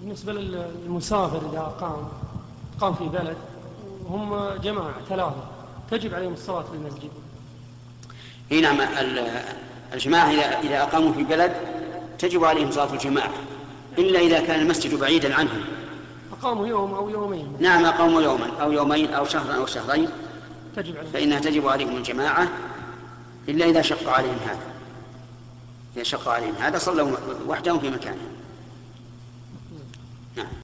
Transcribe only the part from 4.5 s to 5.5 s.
جماعة ثلاثة